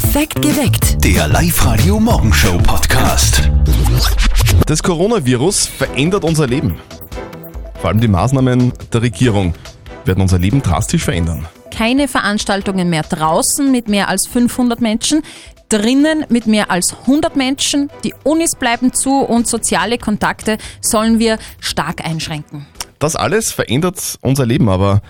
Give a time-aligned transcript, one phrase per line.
[0.00, 1.04] Perfekt geweckt.
[1.04, 3.50] Der Live-Radio-Morgenshow-Podcast.
[4.64, 6.78] Das Coronavirus verändert unser Leben.
[7.80, 9.54] Vor allem die Maßnahmen der Regierung
[10.04, 11.48] werden unser Leben drastisch verändern.
[11.76, 15.22] keine Veranstaltungen mehr draußen mit mehr als 500 Menschen,
[15.68, 21.40] drinnen mit mehr als 100 Menschen, die Unis bleiben zu und soziale Kontakte sollen wir
[21.58, 22.68] stark einschränken.
[23.00, 25.02] Das alles verändert unser Leben, aber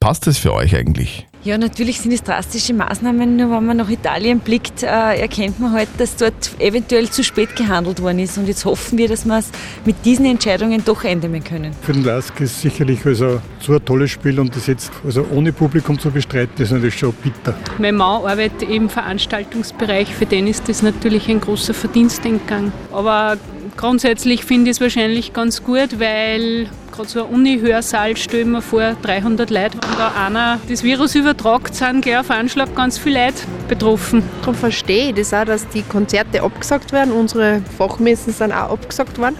[0.00, 1.28] passt es für euch eigentlich?
[1.44, 5.72] Ja, natürlich sind es drastische Maßnahmen, nur wenn man nach Italien blickt, äh, erkennt man
[5.72, 8.38] halt, dass dort eventuell zu spät gehandelt worden ist.
[8.38, 9.50] Und jetzt hoffen wir, dass wir es
[9.84, 11.72] mit diesen Entscheidungen doch eindämmen können.
[11.82, 15.52] Für den Lask ist sicherlich also so ein tolles Spiel und das jetzt also ohne
[15.52, 17.56] Publikum zu bestreiten, ist natürlich schon bitter.
[17.78, 22.72] Mein Mann arbeitet im Veranstaltungsbereich, für den ist das natürlich ein großer Verdienstentgang.
[22.92, 23.36] Aber
[23.76, 28.62] grundsätzlich finde ich es wahrscheinlich ganz gut, weil gerade so ein Uni-Hörsaal, stelle ich mir
[28.62, 33.24] vor, 300 Leute, wenn da einer das Virus übertragt, sind gleich auf Anschlag ganz viele
[33.24, 34.22] Leute betroffen.
[34.40, 37.12] Darum verstehe ich das auch, dass die Konzerte abgesagt werden.
[37.12, 39.36] Unsere Fachmessen sind auch abgesagt worden,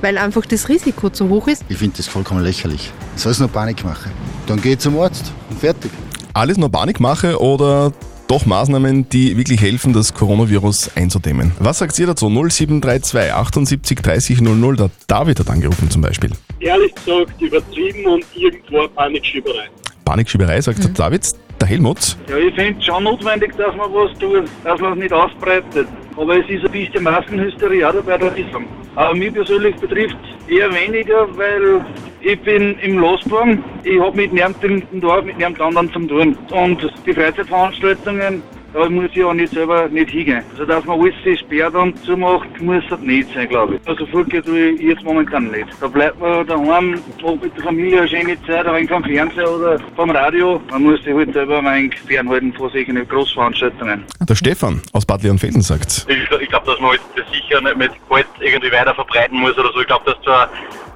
[0.00, 1.64] weil einfach das Risiko zu hoch ist.
[1.68, 2.90] Ich finde das vollkommen lächerlich.
[3.14, 4.10] Soll es nur Panik machen?
[4.46, 5.90] Dann geh zum Arzt und fertig.
[6.32, 7.92] Alles nur Panikmache oder
[8.28, 11.52] doch Maßnahmen, die wirklich helfen, das Coronavirus einzudämmen?
[11.58, 12.28] Was sagt ihr dazu?
[12.28, 16.30] 0732 78 30 00, der David hat angerufen zum Beispiel.
[16.60, 19.68] ehrlich gesagt übertrieben und irgendwo Panikschieberei.
[20.04, 21.32] Panikschieberei, sagt der David.
[21.58, 24.98] Der Helmut, Ja, ich finde es schon notwendig, dass man was tut, dass man es
[24.98, 25.88] nicht ausbreitet.
[26.14, 28.52] Aber es ist ein bisschen Massenhysterie auch dabei, da ist
[28.96, 30.16] Aber mich persönlich betrifft
[30.48, 31.84] eher weniger, weil
[32.20, 33.62] ich bin im Loswagen.
[33.84, 36.36] Ich habe mit niemandem Dorf, mit niemand anderen zu tun.
[36.50, 38.42] Und die Freizeitveranstaltungen,
[38.76, 40.44] da muss ich auch nicht selber nicht hingehen.
[40.52, 43.88] Also dass man alles sich sperrt und zumacht, muss das nicht sein, glaube ich.
[43.88, 45.68] Also vorgehen tue ich jetzt momentan nicht.
[45.80, 49.78] Da bleibt man daheim, auch mit der Familie eine schöne Zeit, wenig vom Fernseher oder
[49.96, 50.60] vom Radio.
[50.70, 54.04] Man muss sich halt selber ein wenig fernhalten von solchen Großveranstaltungen.
[54.20, 57.76] der Stefan aus Bad Leonfelden sagt, Ich, ich glaube, dass man halt das sicher nicht
[57.78, 59.80] mit Gewalt irgendwie weiter verbreiten muss oder so.
[59.80, 60.50] Ich glaube, dass zwar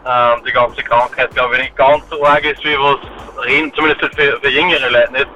[0.07, 4.03] ähm, die ganze Krankheit, glaube ich, nicht ganz so arg ist, wie was reden, zumindest
[4.15, 5.29] für, für jüngere Leute nicht.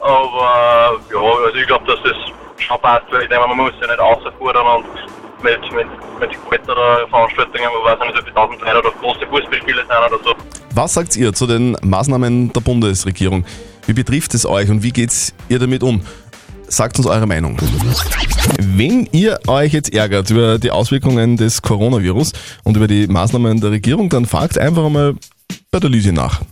[0.00, 3.86] Aber ja, also ich glaube, dass das schon passt, weil ich denke, man muss ja
[3.86, 4.84] nicht außerfordern und
[5.42, 10.24] mit, mit, mit oder Veranstaltungen, wo weiß ich nicht, Leute oder große Fußballspiele sind oder
[10.24, 10.34] so.
[10.74, 13.44] was sagt ihr zu den Maßnahmen der Bundesregierung?
[13.86, 16.02] Wie betrifft es euch und wie geht's ihr damit um?
[16.68, 17.56] Sagt uns eure Meinung.
[18.60, 22.32] Wenn ihr euch jetzt ärgert über die Auswirkungen des Coronavirus
[22.64, 25.14] und über die Maßnahmen der Regierung, dann fragt einfach einmal
[25.70, 26.42] bei der Lise nach.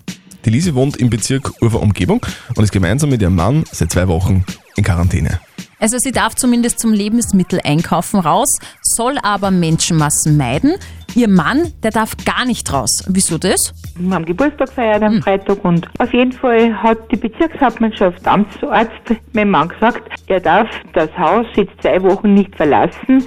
[0.47, 2.25] Die Lise wohnt im Bezirk Ufer Umgebung
[2.55, 4.45] und ist gemeinsam mit ihrem Mann seit zwei Wochen
[4.77, 5.41] in Quarantäne.
[5.79, 10.75] Also sie darf zumindest zum Lebensmitteleinkaufen raus, soll aber Menschenmassen meiden.
[11.15, 13.03] Ihr Mann, der darf gar nicht raus.
[13.09, 13.73] Wieso das?
[13.99, 18.93] Wir haben Geburtstag gefeiert am Freitag und auf jeden Fall hat die Bezirkshauptmannschaft Amtsarzt
[19.33, 23.25] meinem Mann gesagt, er darf das Haus jetzt zwei Wochen nicht verlassen,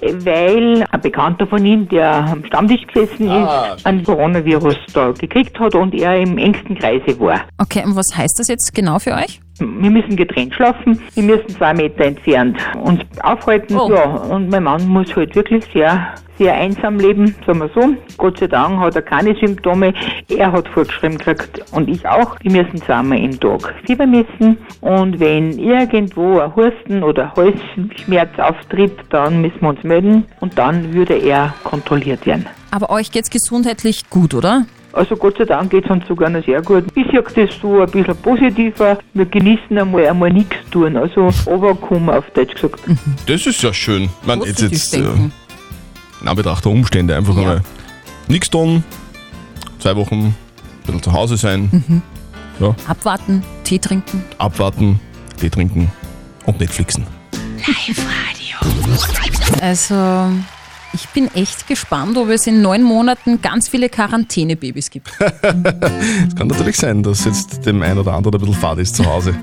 [0.00, 5.74] weil ein Bekannter von ihm, der am Stammtisch gesessen ist, ein Coronavirus da gekriegt hat
[5.74, 7.40] und er im engsten Kreise war.
[7.58, 9.40] Okay, und was heißt das jetzt genau für euch?
[9.58, 13.76] Wir müssen getrennt schlafen, wir müssen zwei Meter entfernt uns aufhalten.
[13.76, 13.88] Oh.
[13.92, 17.94] Ja, und mein Mann muss halt wirklich sehr, sehr einsam leben, sagen wir so.
[18.18, 19.94] Gott sei Dank hat er keine Symptome.
[20.28, 22.36] Er hat vorgeschrieben gekriegt und ich auch.
[22.42, 28.98] Wir müssen zweimal im Tag Fieber messen und wenn irgendwo ein Husten oder Halsschmerz auftritt,
[29.10, 32.46] dann müssen wir uns melden und dann würde er kontrolliert werden.
[32.72, 34.66] Aber euch geht's gesundheitlich gut, oder?
[34.94, 36.84] Also Gott sei Dank geht es uns sogar noch sehr gut.
[36.94, 38.98] Ich sehe das so ein bisschen positiver.
[39.12, 40.96] Wir genießen einmal, einmal nichts tun.
[40.96, 42.80] Also runterkommen auf Deutsch gesagt.
[43.26, 44.08] Das ist ja schön.
[44.24, 44.98] Man, jetzt, Positiv jetzt äh,
[46.22, 47.40] in Anbetracht der Umstände einfach Ja.
[47.42, 47.62] einmal
[48.28, 48.84] nichts tun,
[49.80, 50.34] zwei Wochen ein
[50.86, 52.02] bisschen zu Hause sein,
[52.86, 54.24] Abwarten, Tee trinken.
[54.38, 55.00] abwarten,
[55.40, 55.90] Tee trinken
[56.46, 57.04] und Netflixen.
[59.60, 59.94] Also,
[60.94, 65.10] ich bin echt gespannt, ob es in neun Monaten ganz viele Quarantänebabys gibt.
[66.28, 69.04] Es kann natürlich sein, dass jetzt dem einen oder anderen ein bisschen fad ist zu
[69.04, 69.34] Hause.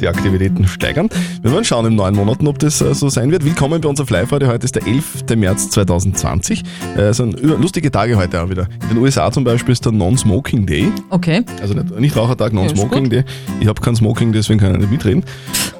[0.00, 1.08] Die Aktivitäten steigern.
[1.40, 3.44] Wir werden schauen in neun Monaten, ob das äh, so sein wird.
[3.46, 4.48] Willkommen bei uns auf Live-Radio.
[4.48, 5.24] Heute ist der 11.
[5.36, 6.62] März 2020.
[6.96, 8.68] Äh, sind über- lustige Tage heute auch wieder.
[8.82, 10.92] In den USA zum Beispiel ist der Non-Smoking Day.
[11.08, 11.44] Okay.
[11.62, 13.12] Also nicht, nicht Rauchertag, Ja, Non-Smoking gut.
[13.12, 13.24] Day.
[13.60, 15.24] Ich habe kein Smoking, deswegen kann ich nicht mitreden.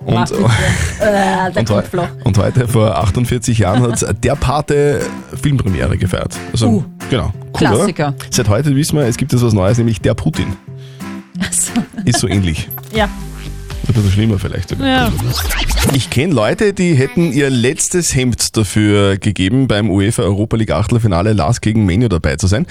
[0.06, 0.30] Und.
[1.00, 1.82] Äh, und, heu-
[2.24, 5.00] und heute vor 48 Jahren hat der Pate
[5.42, 6.36] Filmpremiere gefeiert.
[6.52, 7.32] Also, Uh, genau.
[7.46, 8.08] Cool, Klassiker.
[8.08, 8.16] Oder?
[8.30, 10.56] Seit heute wissen wir, es gibt jetzt was Neues, nämlich der Putin.
[11.38, 11.72] Also,
[12.04, 12.68] Ist so ähnlich.
[12.94, 13.08] ja.
[13.88, 14.86] Ein bisschen schlimmer vielleicht sogar.
[14.88, 15.12] Ja.
[15.94, 21.32] Ich kenne Leute, die hätten ihr letztes Hemd dafür gegeben, beim UEFA Europa League Achtelfinale
[21.34, 22.66] Lars gegen Menu dabei zu sein.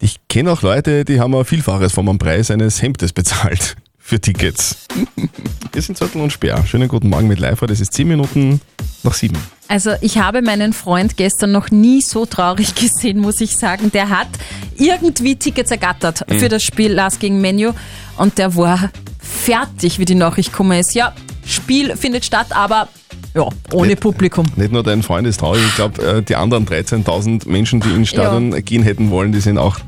[0.00, 3.76] Ich kenne auch Leute, die haben ein Vielfaches von einem Preis eines Hemdes bezahlt.
[4.06, 4.76] Für Tickets.
[5.72, 6.64] Wir sind Zettel und Sperr.
[6.64, 8.60] Schönen guten Morgen mit live Das ist 10 Minuten
[9.02, 9.36] nach 7.
[9.66, 13.90] Also ich habe meinen Freund gestern noch nie so traurig gesehen, muss ich sagen.
[13.90, 14.28] Der hat
[14.76, 16.38] irgendwie Tickets ergattert Mhm.
[16.38, 17.72] für das Spiel Last gegen Menu
[18.16, 20.94] und der war fertig, wie die Nachricht gekommen ist.
[20.94, 21.12] Ja,
[21.44, 22.88] Spiel findet statt, aber
[23.34, 24.46] ja, ohne Nicht- Publikum.
[24.54, 28.52] Nicht nur dein Freund ist traurig, ich glaube, die anderen 13.000 Menschen, die ins Stadion
[28.64, 29.78] gehen hätten wollen, die sind auch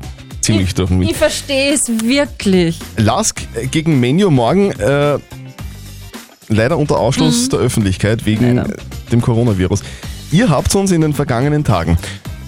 [0.53, 1.03] ziemlich durch Wind.
[1.09, 2.79] Ich verstehe es wirklich.
[2.97, 3.41] Lask
[3.71, 5.17] gegen Menu morgen äh,
[6.47, 8.75] leider unter Ausschluss der Öffentlichkeit wegen Leider.
[9.11, 9.81] dem Coronavirus.
[10.31, 11.97] Ihr habt uns in den vergangenen Tagen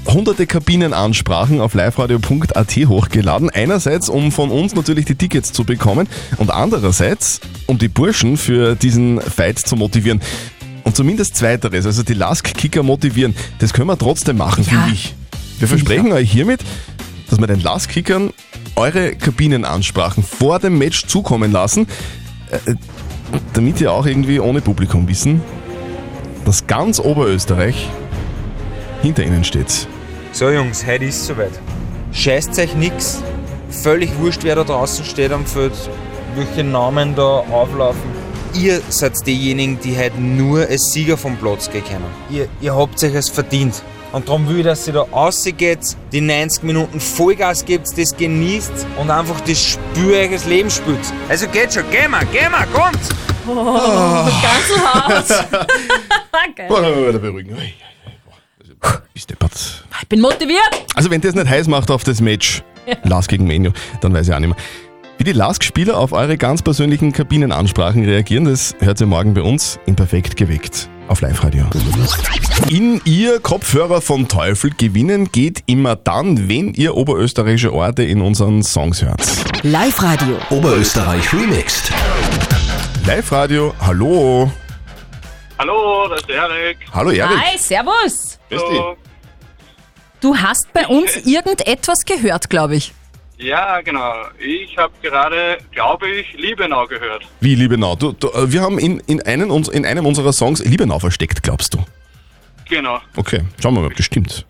[0.07, 3.49] hunderte Kabinenansprachen auf liveradio.at hochgeladen.
[3.51, 6.07] Einerseits, um von uns natürlich die Tickets zu bekommen
[6.37, 10.19] und andererseits, um die Burschen für diesen Fight zu motivieren.
[10.83, 14.81] Und zumindest zweiteres, also die Lask-Kicker motivieren, das können wir trotzdem machen, Ja.
[14.81, 15.13] finde ich.
[15.59, 16.61] Wir versprechen euch hiermit,
[17.31, 18.31] dass wir den Lask-Kickern
[18.75, 21.87] eure Kabinenansprachen vor dem Match zukommen lassen,
[22.51, 22.75] äh,
[23.53, 25.41] damit ihr auch irgendwie ohne Publikum wissen,
[26.45, 27.87] dass ganz Oberösterreich
[29.01, 29.87] hinter ihnen steht.
[30.33, 31.53] So Jungs, heute ist soweit.
[32.11, 33.21] Scheißt euch nix.
[33.69, 35.71] Völlig wurscht, wer da draußen steht am Feld,
[36.35, 38.11] welche Namen da auflaufen.
[38.53, 42.03] Ihr seid diejenigen, die heute nur als Sieger vom Platz gehen können.
[42.29, 43.81] Ihr, ihr habt euch es verdient.
[44.11, 48.85] Und darum will ich, dass ihr da rausgeht, die 90 Minuten Vollgas gebt, das genießt
[48.99, 50.99] und einfach das Spiel eures Lebens spielt.
[51.29, 52.99] Also geht schon, geh mal, geh mal, kommt!
[53.47, 55.47] Oh, ganz so hart.
[56.55, 56.67] Geil.
[56.67, 57.57] Beruhigen.
[59.13, 59.85] Bist deppert.
[60.01, 60.85] Ich bin motiviert.
[60.95, 62.63] Also wenn das nicht heiß macht auf das Match,
[63.03, 63.71] Lask gegen Menu,
[64.01, 64.57] dann weiß ich auch nicht mehr.
[65.17, 69.79] Wie die Lask-Spieler auf eure ganz persönlichen Kabinenansprachen reagieren, das hört ihr morgen bei uns
[69.85, 71.65] in Perfekt geweckt auf Live-Radio.
[72.69, 78.63] In ihr Kopfhörer von Teufel gewinnen geht immer dann, wenn ihr oberösterreichische Orte in unseren
[78.63, 79.21] Songs hört.
[79.63, 80.37] Live-Radio.
[80.49, 81.91] Oberösterreich remixed.
[83.05, 84.49] Live-Radio, hallo.
[85.59, 86.77] Hallo, das ist Erik.
[86.93, 87.37] Hallo Erik.
[87.37, 88.39] Hi, servus.
[88.49, 88.81] Grüß dich.
[90.21, 92.93] Du hast bei uns irgendetwas gehört, glaube ich.
[93.41, 94.13] Ja, genau.
[94.37, 97.23] Ich habe gerade, glaube ich, Liebenau gehört.
[97.39, 97.95] Wie Liebenau?
[97.95, 101.41] Du, du, äh, wir haben in, in, einen, uns- in einem unserer Songs Liebenau versteckt,
[101.41, 101.79] glaubst du?
[102.69, 102.99] Genau.
[103.15, 104.45] Okay, schauen wir mal, ob das stimmt.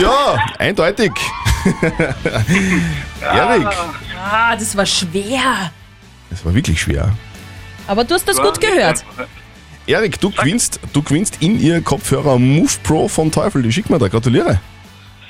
[0.00, 1.12] Ja, eindeutig.
[3.20, 3.66] Erik,
[4.20, 5.70] Ah, das war schwer.
[6.30, 7.12] das war wirklich schwer.
[7.86, 9.04] Aber du hast das gut gehört.
[9.86, 13.62] Erik, du gewinnst, du gewinnst in ihr Kopfhörer Move Pro von Teufel.
[13.62, 14.08] Die schick mir da.
[14.08, 14.60] Gratuliere.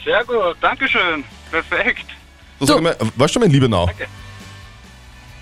[0.08, 1.22] Sehr gut, Dankeschön.
[1.50, 2.06] Perfekt.
[2.58, 3.90] Du, sag mal, warst du schon mal in Liebenau?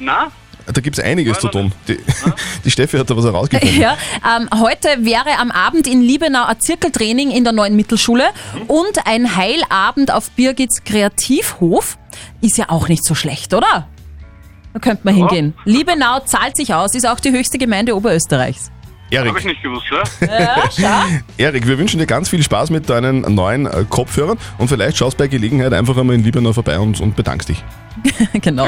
[0.00, 0.32] Na?
[0.66, 1.70] Da gibt es einiges zu tun.
[1.86, 2.00] Die,
[2.64, 3.78] die Steffi hat da was herausgefunden.
[3.80, 8.24] Ja, ähm, heute wäre am Abend in Liebenau ein Zirkeltraining in der neuen Mittelschule
[8.66, 11.96] und ein Heilabend auf Birgits Kreativhof.
[12.40, 13.86] Ist ja auch nicht so schlecht, oder?
[14.72, 15.54] Da könnte man hingehen.
[15.64, 18.72] Liebenau zahlt sich aus, ist auch die höchste Gemeinde Oberösterreichs.
[19.14, 19.86] Habe ich Erik, nicht gewusst,
[20.20, 20.64] ja?
[20.76, 21.06] Ja.
[21.36, 25.16] Erik, wir wünschen dir ganz viel Spaß mit deinen neuen äh, Kopfhörern und vielleicht schaust
[25.16, 27.62] bei Gelegenheit einfach einmal in Liebenau vorbei und, und bedankst dich.
[28.40, 28.66] genau.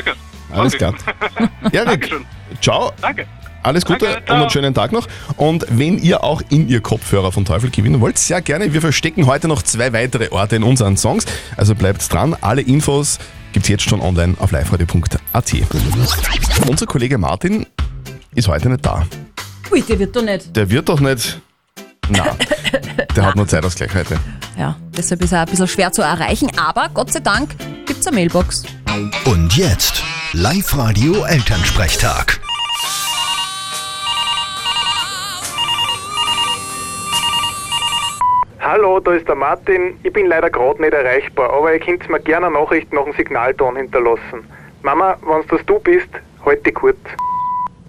[0.52, 0.94] Alles klar.
[1.72, 2.24] Erik, Dankeschön.
[2.60, 2.92] ciao.
[3.00, 3.26] Danke.
[3.64, 5.08] Alles Gute Danke, und einen schönen Tag noch.
[5.36, 8.72] Und wenn ihr auch in ihr Kopfhörer von Teufel gewinnen wollt, sehr gerne.
[8.72, 11.26] Wir verstecken heute noch zwei weitere Orte in unseren Songs.
[11.56, 12.36] Also bleibt dran.
[12.40, 13.18] Alle Infos
[13.52, 15.54] gibt's jetzt schon online auf liveradio.at.
[16.68, 17.66] Unser Kollege Martin
[18.34, 19.04] ist heute nicht da.
[19.70, 20.56] Ui, der wird doch nicht.
[20.56, 21.40] Der wird doch nicht.
[22.08, 22.36] Na,
[23.16, 24.18] der hat nur Zeitausgleich heute.
[24.58, 27.50] Ja, deshalb ist er ein bisschen schwer zu erreichen, aber Gott sei Dank
[27.86, 28.64] gibt's eine Mailbox.
[29.26, 32.40] Und jetzt Live-Radio Elternsprechtag.
[38.60, 39.98] Hallo, da ist der Martin.
[40.02, 43.14] Ich bin leider gerade nicht erreichbar, aber ihr könnt mir gerne eine Nachricht nach dem
[43.14, 44.44] Signalton hinterlassen.
[44.82, 46.08] Mama, wenn das du bist,
[46.44, 46.98] halt dich kurz.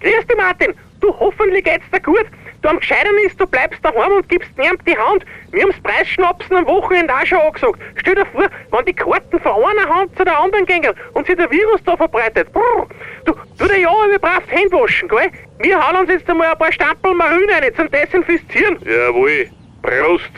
[0.00, 0.74] Grüß dich, Martin.
[1.00, 2.26] Du, hoffentlich geht's dir gut.
[2.62, 5.24] Du am Gescheitern ist, du bleibst daheim und gibst niemand die Hand.
[5.50, 7.80] Wir haben's Preisschnapsen am Wochenende auch schon angesagt.
[7.96, 11.36] Stell dir vor, wenn die Karten von einer Hand zu der anderen gehen und sich
[11.36, 12.52] der Virus da verbreitet.
[12.52, 12.86] Brrr.
[13.24, 15.30] Du, tu dir ja immer brav die Hände waschen, gell?
[15.60, 18.78] Wir hauen uns jetzt einmal ein paar Stapel Marine rein zum Desinfizieren.
[18.84, 19.48] Jawohl.
[19.82, 20.30] Prost.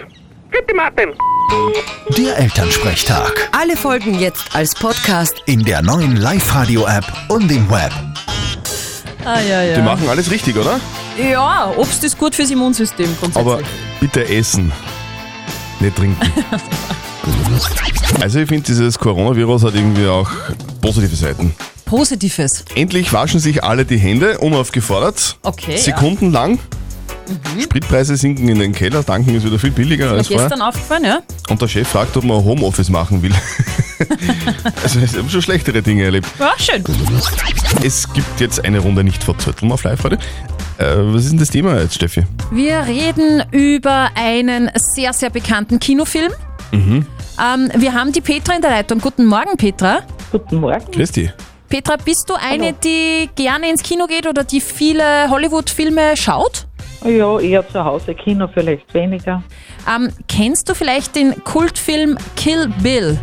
[0.51, 1.13] Bitte, Martin.
[2.17, 3.49] Der Elternsprechtag.
[3.53, 5.43] Alle Folgen jetzt als Podcast.
[5.47, 7.93] In der neuen Live-Radio-App und im Web.
[9.25, 9.77] Ah, ja, ja.
[9.77, 10.81] Die machen alles richtig, oder?
[11.17, 13.37] Ja, Obst ist gut fürs Immunsystem grundsätzlich.
[13.55, 13.61] Aber
[14.01, 14.73] bitte essen,
[15.81, 16.19] nicht trinken.
[18.21, 20.29] Also ich finde, dieses Coronavirus hat irgendwie auch
[20.81, 21.55] positive Seiten.
[21.85, 22.65] Positives.
[22.75, 25.37] Endlich waschen sich alle die Hände, unaufgefordert.
[25.43, 25.77] Okay.
[25.77, 26.59] Sekundenlang.
[27.61, 30.49] Spritpreise sinken in den Keller, tanken ist wieder viel billiger Ist als vorher.
[30.49, 31.21] gestern aufgefallen, ja?
[31.49, 33.33] Und der Chef fragt, ob man Homeoffice machen will.
[34.83, 36.27] Also ich habe schon schlechtere Dinge erlebt.
[36.39, 36.83] Ja, schön.
[37.85, 40.19] Es gibt jetzt eine Runde nicht verzötteln auf live heute.
[40.79, 42.25] Äh, was ist denn das Thema jetzt, Steffi?
[42.51, 46.33] Wir reden über einen sehr, sehr bekannten Kinofilm.
[46.73, 47.07] Mhm.
[47.41, 48.99] Ähm, wir haben die Petra in der Leitung.
[48.99, 50.01] Guten Morgen, Petra.
[50.31, 50.91] Guten Morgen.
[50.91, 51.31] Christi.
[51.69, 56.67] Petra, bist du eine, die gerne ins Kino geht oder die viele Hollywood-Filme schaut?
[57.05, 59.43] Ja, eher zu Hause, Kino vielleicht weniger.
[59.89, 63.19] Ähm, kennst du vielleicht den Kultfilm Kill Bill?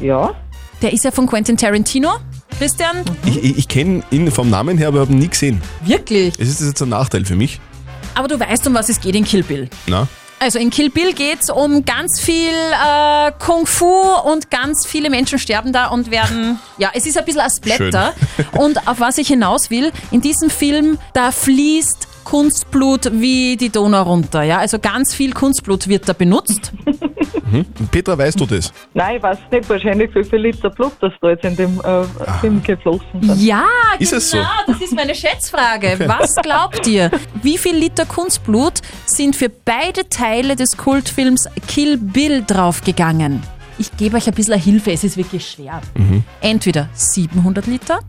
[0.00, 0.34] Ja.
[0.82, 2.10] Der ist ja von Quentin Tarantino.
[2.58, 3.04] Christian?
[3.24, 5.60] Ich, ich, ich kenne ihn vom Namen her, aber habe ihn nie gesehen.
[5.84, 6.34] Wirklich?
[6.38, 7.60] Es ist jetzt ein Nachteil für mich.
[8.14, 9.68] Aber du weißt, um was es geht in Kill Bill.
[9.86, 10.08] Na?
[10.38, 15.08] Also in Kill Bill geht es um ganz viel äh, Kung Fu und ganz viele
[15.08, 16.58] Menschen sterben da und werden.
[16.78, 18.12] Ja, es ist ein bisschen ein Splatter.
[18.52, 24.02] und auf was ich hinaus will, in diesem Film, da fließt Kunstblut wie die Donau
[24.02, 24.42] runter.
[24.42, 24.58] Ja?
[24.58, 26.72] Also ganz viel Kunstblut wird da benutzt.
[27.52, 27.64] Mhm.
[27.92, 28.72] Petra, weißt du das?
[28.94, 32.02] Nein, ich weiß nicht, wahrscheinlich wie viel Liter Blut das da jetzt in dem äh,
[32.40, 33.40] Film geflossen sind.
[33.40, 33.62] Ja,
[34.00, 34.38] Ist genau, es so?
[34.66, 35.92] das ist meine Schätzfrage.
[35.94, 36.08] Okay.
[36.08, 37.12] Was glaubt ihr?
[37.42, 43.40] Wie viel Liter Kunstblut sind für beide Teile des Kultfilms Kill Bill draufgegangen?
[43.78, 45.80] Ich gebe euch ein bisschen Hilfe, es ist wirklich schwer.
[45.94, 46.24] Mhm.
[46.40, 48.00] Entweder 700 Liter,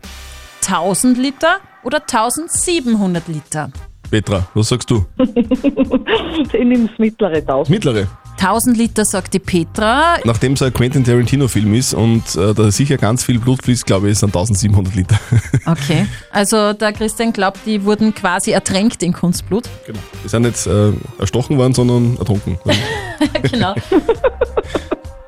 [0.66, 3.70] 1000 Liter oder 1700 Liter.
[4.10, 5.04] Petra, was sagst du?
[5.18, 7.70] ich nehme das mittlere Tausend.
[7.70, 8.08] Mittlere.
[8.40, 10.16] 1000 Liter, sagt die Petra.
[10.24, 14.10] Nachdem es ein Quentin Tarantino-Film ist und äh, da sicher ganz viel Blut fließt, glaube
[14.10, 15.18] ich, sind 1700 Liter.
[15.66, 16.06] Okay.
[16.30, 19.68] Also der Christian glaubt, die wurden quasi ertränkt in Kunstblut.
[19.86, 19.98] genau.
[20.24, 22.58] Die sind nicht äh, erstochen worden, sondern ertrunken.
[23.42, 23.74] genau.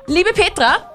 [0.07, 0.90] Liebe Petra,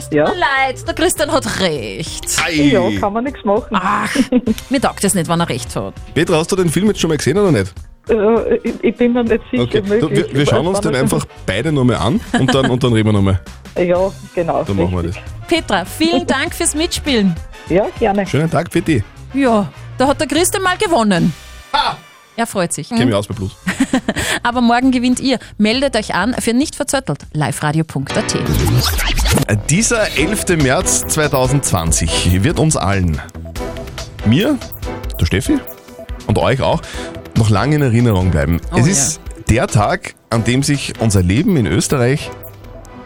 [0.00, 2.24] es tut mir leid, der Christian hat recht.
[2.44, 2.52] Ei.
[2.72, 3.68] Ja, kann man nichts machen.
[3.72, 4.10] Ach,
[4.70, 5.94] mir taugt es nicht, wenn er recht hat.
[6.14, 7.72] Petra, hast du den Film jetzt schon mal gesehen oder nicht?
[8.08, 9.62] Äh, ich, ich bin mir nicht sicher.
[9.62, 9.82] Okay.
[9.82, 10.00] möglich.
[10.00, 13.08] Du, wir, wir schauen uns den einfach beide nochmal an und dann, und dann reden
[13.08, 13.40] wir nochmal.
[13.78, 14.64] Ja, genau.
[14.64, 15.16] Dann machen wir das.
[15.46, 17.36] Petra, vielen Dank fürs Mitspielen.
[17.68, 18.26] Ja, gerne.
[18.26, 19.04] Schönen Tag für dich.
[19.32, 21.32] Ja, da hat der Christian mal gewonnen.
[22.40, 22.88] Er freut sich.
[22.88, 23.50] Kenn mich aus bei Blut.
[24.42, 25.38] Aber morgen gewinnt ihr.
[25.58, 27.18] Meldet euch an für nicht verzöttelt.
[27.34, 28.34] liveradio.at.
[29.68, 30.56] Dieser 11.
[30.62, 33.20] März 2020 wird uns allen,
[34.24, 34.56] mir,
[35.20, 35.58] der Steffi
[36.28, 36.80] und euch auch,
[37.36, 38.58] noch lange in Erinnerung bleiben.
[38.72, 38.92] Oh es ja.
[38.92, 39.20] ist
[39.50, 42.30] der Tag, an dem sich unser Leben in Österreich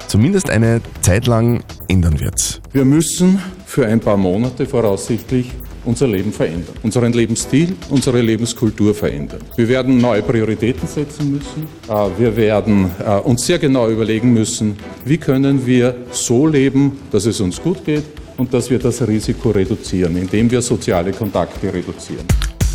[0.07, 2.63] zumindest eine Zeit lang ändern wird.
[2.71, 5.51] Wir müssen für ein paar Monate voraussichtlich
[5.85, 9.41] unser Leben verändern, unseren Lebensstil, unsere Lebenskultur verändern.
[9.57, 11.69] Wir werden neue Prioritäten setzen müssen.
[11.89, 17.27] Äh, Wir werden äh, uns sehr genau überlegen müssen, wie können wir so leben, dass
[17.27, 18.05] es uns gut geht
[18.37, 22.27] und dass wir das Risiko reduzieren, indem wir soziale Kontakte reduzieren.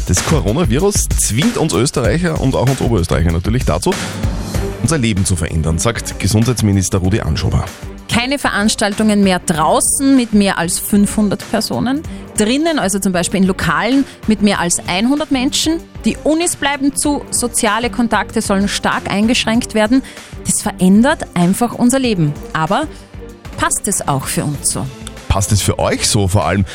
[0.07, 3.91] Das Coronavirus zwingt uns Österreicher und auch uns Oberösterreicher natürlich dazu,
[4.81, 7.65] unser Leben zu verändern, sagt Gesundheitsminister Rudi Anschober.
[8.29, 12.03] Keine Veranstaltungen mehr draußen mit mehr als 500 Personen.
[12.37, 15.79] Drinnen, also zum Beispiel in Lokalen mit mehr als 100 Menschen.
[16.05, 20.03] Die Unis bleiben zu, soziale Kontakte sollen stark eingeschränkt werden.
[20.45, 22.31] Das verändert einfach unser Leben.
[22.53, 22.85] Aber
[23.57, 24.85] passt es auch für uns so?
[25.29, 26.65] Passt es für euch so vor allem?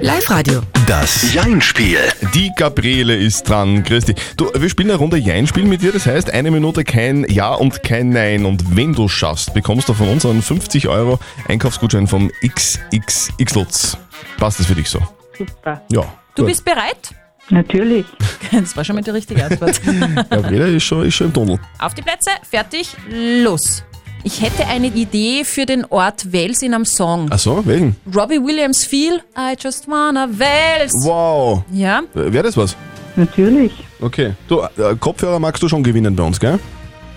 [0.00, 0.62] Live-Radio.
[0.86, 1.98] Das Jein-Spiel.
[2.34, 4.14] Die Gabriele ist dran, Christi.
[4.36, 7.82] Du, wir spielen eine Runde Jein-Spiel mit dir, das heißt eine Minute kein Ja und
[7.82, 8.44] kein Nein.
[8.46, 11.18] Und wenn du schaffst, bekommst du von uns einen 50 Euro
[11.48, 13.96] Einkaufsgutschein von XXX Lutz.
[14.38, 15.00] Passt das für dich so?
[15.36, 15.82] Super.
[15.90, 16.02] Ja.
[16.36, 16.46] Du gut.
[16.46, 17.12] bist bereit?
[17.50, 18.06] Natürlich.
[18.52, 19.80] Das war schon mal die richtige Antwort.
[20.30, 21.58] Gabriele ist schon, ist schon im Tunnel.
[21.78, 23.82] Auf die Plätze, fertig, los.
[24.24, 27.26] Ich hätte eine Idee für den Ort Wels in einem Song.
[27.30, 27.96] Ach so, welchen?
[28.14, 30.92] Robbie Williams Feel, I just wanna Wels.
[31.04, 31.64] Wow.
[31.72, 32.76] Ja, Wäre das was?
[33.16, 33.72] Natürlich.
[34.00, 34.34] Okay.
[34.46, 36.58] Du, äh, Kopfhörer magst du schon gewinnen bei uns, gell?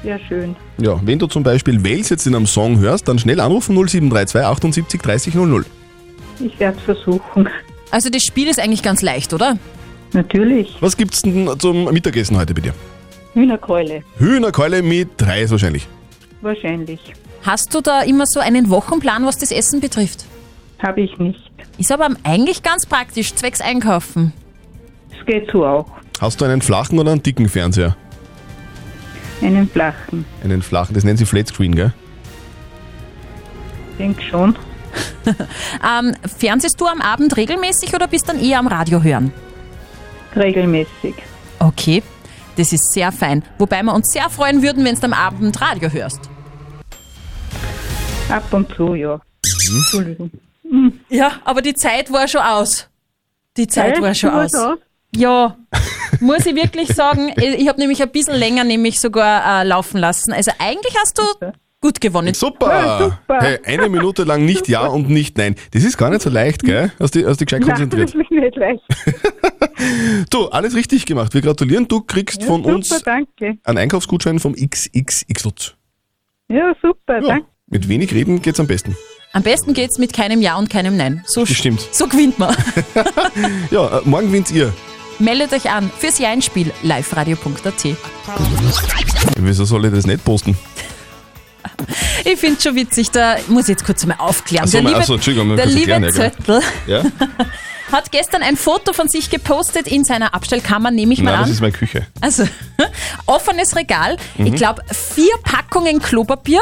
[0.03, 0.55] Sehr schön.
[0.79, 4.41] Ja, wenn du zum Beispiel Wales jetzt in einem Song hörst, dann schnell anrufen 0732
[4.43, 5.65] 78 30 00.
[6.39, 7.47] Ich werde es versuchen.
[7.91, 9.57] also das Spiel ist eigentlich ganz leicht, oder?
[10.13, 10.75] Natürlich.
[10.79, 12.73] Was gibt's denn zum Mittagessen heute bei dir?
[13.33, 14.01] Hühnerkeule.
[14.17, 15.87] Hühnerkeule Hühnerkeule mit Reis wahrscheinlich.
[16.45, 16.99] Wahrscheinlich.
[17.43, 20.25] Hast du da immer so einen Wochenplan, was das Essen betrifft?
[20.77, 21.39] Habe ich nicht.
[21.79, 24.31] Ist aber eigentlich ganz praktisch, zwecks Einkaufen.
[25.09, 25.87] Es geht so auch.
[26.21, 27.97] Hast du einen flachen oder einen dicken Fernseher?
[29.41, 30.23] Einen flachen.
[30.43, 31.93] Einen flachen, das nennen sie Flatscreen, gell?
[33.97, 34.55] Denk schon.
[35.83, 39.33] Ähm, fernsehst du am Abend regelmäßig oder bist dann eher am Radio hören?
[40.35, 41.15] Regelmäßig.
[41.59, 42.03] Okay,
[42.55, 43.43] das ist sehr fein.
[43.57, 46.29] Wobei wir uns sehr freuen würden, wenn du am Abend Radio hörst.
[48.29, 49.19] Ab und zu, ja.
[49.43, 50.31] Entschuldigung.
[51.09, 52.89] Ja, aber die Zeit war schon aus.
[53.57, 54.01] Die Zeit Echt?
[54.01, 54.53] war schon aus.
[54.53, 54.77] aus?
[55.15, 55.55] Ja,
[56.19, 57.31] muss ich wirklich sagen.
[57.37, 60.33] Ich habe nämlich ein bisschen länger nämlich sogar äh, laufen lassen.
[60.33, 61.23] Also eigentlich hast du
[61.81, 62.33] Gut gewonnen.
[62.33, 63.19] Super.
[63.27, 65.53] Hey, eine Minute lang nicht Ja und nicht Nein.
[65.71, 66.91] Das ist gar nicht so leicht, gell?
[66.99, 68.11] Hast hast dich gescheit konzentriert.
[68.15, 68.81] Nein, das ist nicht leicht.
[70.31, 71.33] Du, alles richtig gemacht.
[71.33, 71.87] Wir gratulieren.
[71.87, 73.57] Du kriegst Ja, von super, uns danke.
[73.65, 75.75] einen Einkaufsgutschein vom XXX-Lutz.
[76.47, 77.45] Ja, super, danke.
[77.67, 78.95] Mit wenig reden geht's am besten.
[79.33, 81.23] Am besten geht's mit keinem Ja und keinem Nein.
[81.25, 81.81] So, Das stimmt.
[81.91, 82.55] so gewinnt man.
[83.71, 84.71] Ja, äh, morgen gewinnt ihr.
[85.17, 87.97] Meldet euch an fürs Ja-Einspiel liveradio.at.
[89.39, 90.55] Wieso soll ich das nicht posten?
[92.23, 94.65] Ich finde schon witzig, da muss ich jetzt kurz mal aufklären.
[94.65, 97.03] Ach so, der liebe, so, der liebe Zöttl Ja?
[97.91, 101.41] hat gestern ein Foto von sich gepostet in seiner Abstellkammer, nehme ich mal Nein, an.
[101.45, 102.05] das ist meine Küche.
[102.21, 102.43] Also,
[103.25, 104.17] offenes Regal.
[104.37, 104.47] Mhm.
[104.47, 106.61] Ich glaube, vier Packungen Klopapier,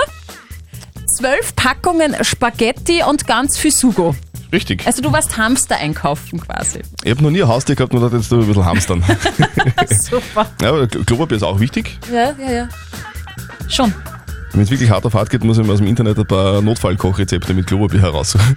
[1.13, 4.15] zwölf Packungen Spaghetti und ganz viel Sugo.
[4.51, 4.85] Richtig.
[4.85, 6.81] Also du warst Hamster einkaufen quasi.
[7.03, 9.03] Ich habe noch nie ein Haustier gehabt und dachte jetzt ein bisschen hamstern.
[9.89, 10.47] Super.
[10.61, 11.97] ja, aber Klopapier ist auch wichtig.
[12.11, 12.69] Ja, ja, ja.
[13.67, 13.93] Schon.
[14.53, 16.61] Wenn es wirklich hart auf hart geht, muss ich mir aus dem Internet ein paar
[16.61, 18.55] Notfallkochrezepte mit Klopapier heraussuchen.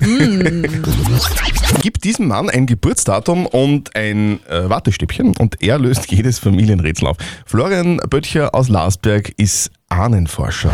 [1.81, 7.17] Gibt diesem Mann ein Geburtsdatum und ein äh, Wattestäbchen und er löst jedes Familienrätsel auf.
[7.47, 10.71] Florian Böttcher aus Larsberg ist Ahnenforscher.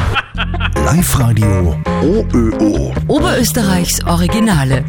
[0.84, 2.92] Live-Radio OÖO.
[3.06, 4.84] Oberösterreichs Originale.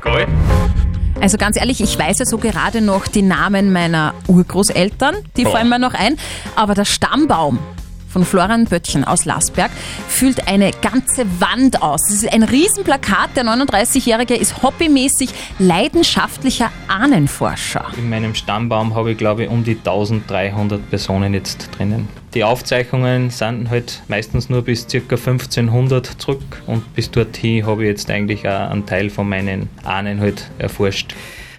[1.21, 5.51] Also ganz ehrlich, ich weiß ja so gerade noch die Namen meiner Urgroßeltern, die Oh.
[5.51, 6.15] fallen mir noch ein,
[6.55, 7.59] aber der Stammbaum
[8.13, 9.71] von Florian Böttchen aus Lasberg
[10.07, 12.01] füllt eine ganze Wand aus.
[12.07, 13.31] Das ist ein Riesenplakat.
[13.35, 17.87] Der 39-Jährige ist hobbymäßig leidenschaftlicher Ahnenforscher.
[17.97, 22.07] In meinem Stammbaum habe ich, glaube ich, um die 1300 Personen jetzt drinnen.
[22.35, 24.97] Die Aufzeichnungen sind halt meistens nur bis ca.
[24.99, 30.19] 1500 zurück und bis dorthin habe ich jetzt eigentlich auch einen Teil von meinen Ahnen
[30.19, 31.15] halt erforscht.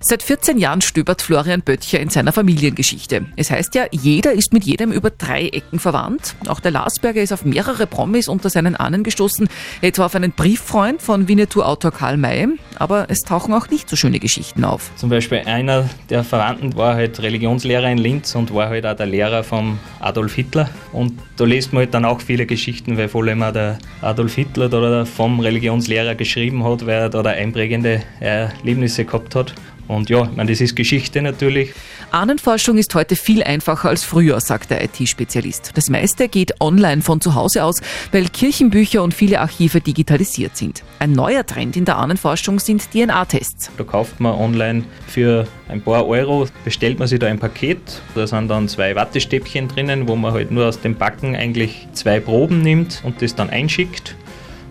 [0.07, 3.25] Seit 14 Jahren stöbert Florian Böttcher in seiner Familiengeschichte.
[3.37, 6.37] Es heißt ja, jeder ist mit jedem über drei Ecken verwandt.
[6.47, 9.49] Auch der Larsberger ist auf mehrere Promis unter seinen Ahnen gestoßen,
[9.81, 12.49] etwa auf einen Brieffreund von Winnetou-Autor Karl May.
[12.79, 14.91] Aber es tauchen auch nicht so schöne Geschichten auf.
[14.97, 19.07] Zum Beispiel einer der Verwandten war halt Religionslehrer in Linz und war halt auch der
[19.07, 20.69] Lehrer von Adolf Hitler.
[20.93, 24.35] Und da liest man halt dann auch viele Geschichten, weil vor allem auch der Adolf
[24.35, 29.55] Hitler da vom Religionslehrer geschrieben hat, weil er da einprägende Erlebnisse gehabt hat.
[29.89, 31.73] Und ja, ich meine, das ist Geschichte natürlich.
[32.11, 35.73] Ahnenforschung ist heute viel einfacher als früher, sagt der IT-Spezialist.
[35.75, 37.81] Das meiste geht online von zu Hause aus,
[38.13, 40.85] weil Kirchenbücher und viele Archive digitalisiert sind.
[41.01, 43.71] Ein neuer Trend in der Ahnenforschung sind DNA-Tests.
[43.77, 48.01] Da kauft man online für ein paar Euro, bestellt man sich da ein Paket.
[48.15, 52.21] Da sind dann zwei Wattestäbchen drinnen, wo man halt nur aus dem Backen eigentlich zwei
[52.21, 54.17] Proben nimmt und das dann einschickt.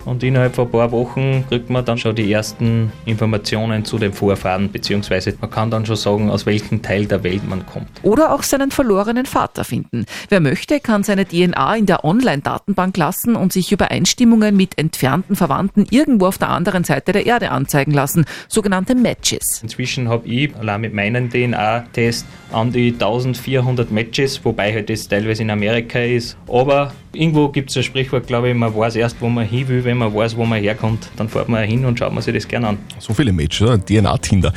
[0.05, 4.13] Und innerhalb von ein paar Wochen kriegt man dann schon die ersten Informationen zu den
[4.13, 7.87] Vorfahren, beziehungsweise man kann dann schon sagen, aus welchem Teil der Welt man kommt.
[8.03, 10.05] Oder auch seinen verlorenen Vater finden.
[10.29, 15.85] Wer möchte, kann seine DNA in der Online-Datenbank lassen und sich Übereinstimmungen mit entfernten Verwandten
[15.89, 19.61] irgendwo auf der anderen Seite der Erde anzeigen lassen, sogenannte Matches.
[19.63, 25.43] Inzwischen habe ich allein mit meinem DNA-Test an die 1400 Matches, wobei halt das teilweise
[25.43, 26.37] in Amerika ist.
[26.47, 29.85] Aber irgendwo gibt es ein Sprichwort, glaube ich, man weiß erst, wo man hin will,
[29.93, 31.09] wenn man weiß, wo man herkommt.
[31.17, 32.77] Dann fährt man hin und schaut man sich das gerne an.
[32.99, 33.69] So viele Matches?
[33.85, 34.51] DNA-Tinder.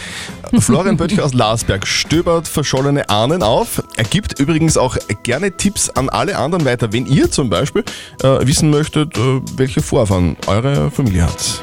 [0.61, 3.83] Florian Böttcher aus Larsberg stöbert verschollene Ahnen auf.
[3.97, 7.85] Er gibt übrigens auch gerne Tipps an alle anderen weiter, wenn ihr zum Beispiel
[8.23, 11.63] äh, wissen möchtet, äh, welche Vorfahren eure Familie hat.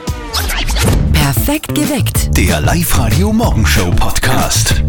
[1.13, 2.37] Perfekt geweckt.
[2.37, 4.83] Der Live-Radio Morgenshow Podcast.